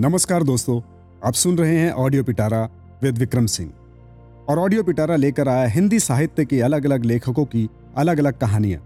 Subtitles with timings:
[0.00, 0.80] नमस्कार दोस्तों,
[1.24, 2.62] आप सुन रहे हैं audio Pitara
[3.02, 3.70] with Vikram Singh
[4.48, 8.80] और ऑडियो पिटारा लेकर आया हिंदी साहित्य के अलग अलग लेखकों की अलग अलग कहानियाँ।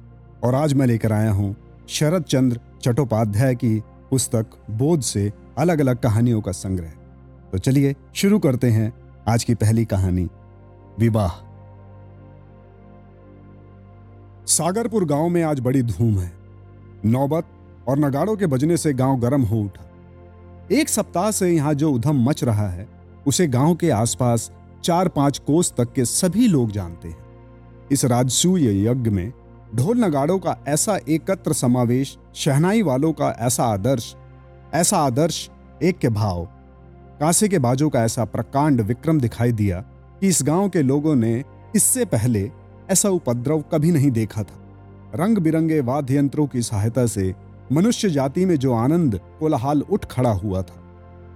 [0.44, 1.54] और आज मैं लेकर आया हूँ
[1.88, 3.78] शरद चंद्र चट्टोपाध्याय की
[4.10, 6.90] पुस्तक बोध से अलग अलग कहानियों का संग्रह।
[7.52, 8.92] तो चलिए शुरू करते हैं
[9.28, 10.28] आज की पहली कहानी,
[10.98, 11.40] विवाह।
[14.48, 16.32] सागरपुर गाँव में आज बड़ी धूम है।
[17.04, 17.44] नौबत
[17.88, 19.90] और नगाड़ों के बजने से गाँव गर्म हो उठा।
[20.72, 22.88] एक सप्ताह से यहाँ जो उधम मच रहा है,
[23.26, 24.50] उसे गाँव के आसपास
[24.84, 27.16] चार पाँच कोस तक के सभी लोग जानते हैं।
[27.92, 29.32] इस राजसूय यज्ञ में
[29.74, 34.16] ढोल नगाड़ों का ऐसा एकत्र समावेश, शहनाई वालों का ऐसा आदर्श
[34.74, 35.50] ऐसा आदर्श,
[35.82, 36.44] एक के भाव,
[37.20, 39.80] कांसे के बाजों का ऐसा प्रकांड विक्रम दिखाई दिया
[40.20, 41.44] कि इस गाँव के लोगों ने
[41.76, 42.50] इससे पहले
[42.90, 44.60] ऐसा उपद्रव कभी नहीं देखा था।
[45.14, 47.34] रंग बिरंगे वाद्य यंत्रों की सहायता से
[47.72, 50.80] मनुष्य जाति में जो आनंद, कोलाहाल उठ खड़ा हुआ था,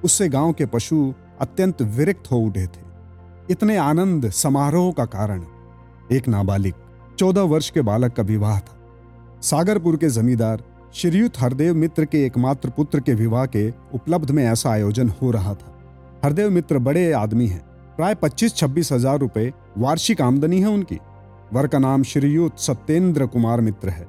[0.04, 2.86] उससे गाँव के पशु अत्यंत विरक्त हो उठे थे।
[3.50, 5.44] इतने आनंद समारोह का कारण,
[6.12, 6.74] एक नाबालिग,
[7.18, 8.76] चौदह वर्ष के बालक का विवाह था।
[9.42, 10.62] सागरपुर के जमींदार
[10.94, 15.54] श्रीयुत हरदेव मित्र के एकमात्र पुत्र के विवाह के उपलब्ध में ऐसा आयोजन हो रहा
[15.54, 15.74] था।
[16.24, 17.60] हरदेव मित्र बड़े आदमी हैं,
[17.96, 20.98] प्राय पच्चीस छब्बीस हज़ार रुपए वार्षिक आमदनी है उनकी।
[21.52, 24.06] वर का नाम श्रीयुत सत्येंद्र कुमार मित्र है।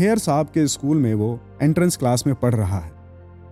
[0.00, 2.92] हेयर साहब के स्कूल में वो एंट्रेंस क्लास में पढ़ रहा है।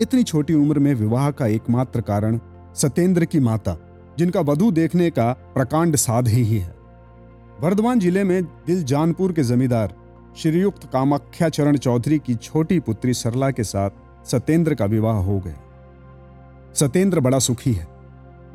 [0.02, 2.38] इतनी छोटी उम्र में विवाह का एकमात्र कारण
[2.74, 3.76] सत्येंद्र की माता,
[4.18, 6.74] जिनका वधु देखने का प्रकांड साध ही है।
[7.60, 9.94] वर्धमान ज़िले में दिल जानपुर के जमींदार
[10.36, 15.60] श्रीयुक्त कामाख्या चरण चौधरी की छोटी पुत्री सरला के साथ सत्येंद्र का विवाह हो गया।
[16.74, 17.86] सत्येंद्र बड़ा सुखी है।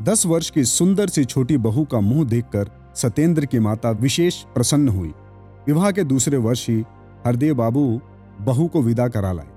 [0.02, 4.90] दस वर्ष की सुंदर सी छोटी बहू का मुँह देखकर सत्येंद्र की माता विशेष प्रसन्न
[4.90, 5.14] हुई।
[5.68, 6.84] विवाह के दूसरे वर्ष ही
[7.28, 8.02] हरदेव बाबू
[8.42, 9.48] बहू को विदा करा लाए।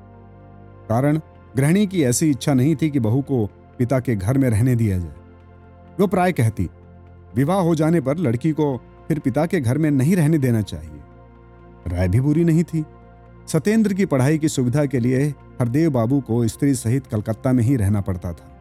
[0.88, 1.20] कारण
[1.56, 3.46] गृहिणी की ऐसी इच्छा नहीं थी कि बहू को
[3.78, 5.14] पिता के घर में रहने दिया जाए।
[6.00, 6.68] वो प्राय कहती,
[7.36, 8.76] विवाह हो जाने पर लड़की को
[9.08, 11.00] फिर पिता के घर में नहीं रहने देना चाहिए।
[11.88, 12.84] राय भी बुरी नहीं थी।
[13.48, 15.22] सत्येंद्र की पढ़ाई की सुविधा के लिए
[15.60, 18.60] हरदेव बाबू को स्त्री सहित कलकत्ता में ही रहना पड़ता था।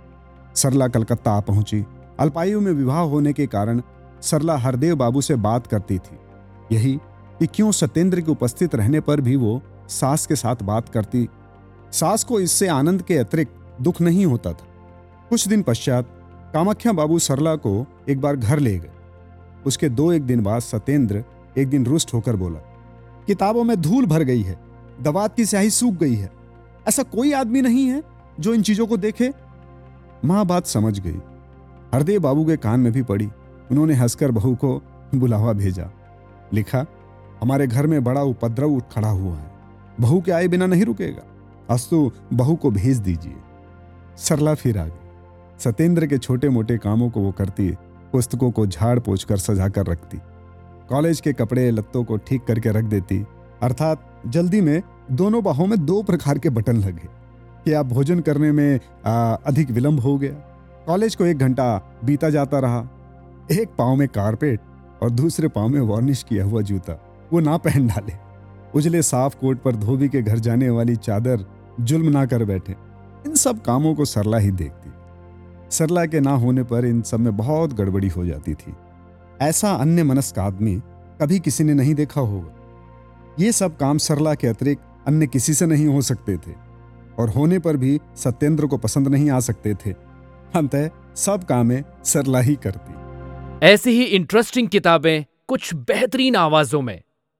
[0.55, 1.85] सरला कलकत्ता आ पहुँची।
[2.19, 3.81] अल्पायु में विवाह होने के कारण
[4.21, 6.17] सरला हरदेव बाबू से बात करती थी।
[6.71, 6.99] यही
[7.39, 11.27] कि क्यों सत्येंद्र के उपस्थित रहने पर भी वो सास के साथ बात करती।
[11.91, 14.67] सास को इससे आनंद के अतिरिक्त दुख नहीं होता था।
[15.29, 16.15] कुछ दिन पश्चात
[16.53, 18.91] कामाख्या बाबू सरला को एक बार घर ले गए।
[19.65, 21.23] उसके दो एक दिन बाद सत्येंद्र
[21.57, 22.59] एक दिन रुष्ट होकर बोला,
[23.27, 24.59] किताबों में धूल भर गई है,
[25.01, 26.31] दवात की स्याही सूख गई है।
[26.87, 28.03] ऐसा कोई आदमी नहीं है
[28.39, 29.31] जो इन चीज़ों को देखे?
[30.25, 31.19] माँ बात समझ गई।
[31.93, 33.29] हरदेव बाबू के कान में भी पड़ी।
[33.71, 34.81] उन्होंने हंसकर बहू को
[35.15, 35.89] बुलावा भेजा।
[36.53, 36.85] लिखा
[37.41, 39.51] हमारे घर में बड़ा उपद्रव उठ खड़ा हुआ है।
[39.99, 41.23] बहू के आए बिना नहीं रुकेगा।
[41.69, 43.35] अस्तु बहू को भेज दीजिए।
[44.17, 44.91] सरला फिर आ गई।
[45.59, 47.69] सत्येंद्र के छोटे मोटे कामों को वो करती
[48.11, 50.17] पुस्तकों को झाड़ पोछ कर सजा कर रखती।
[50.89, 53.25] कॉलेज के कपड़े लत्तों को ठीक करके रख देती।
[53.61, 57.19] अर्थात जल्दी में दोनों बाहों में दो प्रकार के बटन लगे।
[57.65, 60.33] कि आप भोजन करने में आ, अधिक विलंब हो गया।
[60.87, 62.87] कॉलेज को एक घंटा बीता जाता रहा।
[63.51, 64.59] एक पाँव में कारपेट
[65.03, 68.13] और दूसरे पाँव में वार्निश किया हुआ जूता। वो ना पहन डाले।
[68.75, 71.45] उजले साफ़ कोट पर धोबी के घर जाने वाली चादर
[71.79, 72.75] जुल्म ना कर बैठे।
[73.27, 74.91] इन सब कामों को सरला ही देखती।
[75.71, 78.73] सरला के ना होने पर इन सब में बहुत गड़बड़ी हो जाती थी।
[79.41, 80.81] ऐसा अन्य मनस्क आदमी
[81.21, 82.55] कभी किसी ने नहीं देखा होगा।
[83.39, 86.69] ये सब काम सरला के अतिरिक्त अन्य किसी से नहीं हो सकते थे।
[87.19, 89.91] और होने पर भी सत्येंद्र को पसंद नहीं आ सकते थे।
[90.55, 92.93] अंतः सब कामें सरला ही करती।
[93.65, 97.01] ऐसी ही इंटरेस्टिंग किताबें कुछ बेहतरीन आवाजों में।